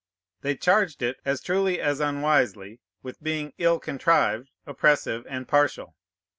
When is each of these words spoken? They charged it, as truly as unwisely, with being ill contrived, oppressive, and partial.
They 0.41 0.55
charged 0.55 1.03
it, 1.03 1.17
as 1.25 1.43
truly 1.43 1.79
as 1.79 1.99
unwisely, 1.99 2.79
with 3.03 3.21
being 3.21 3.53
ill 3.59 3.77
contrived, 3.77 4.49
oppressive, 4.65 5.27
and 5.29 5.47
partial. 5.47 5.95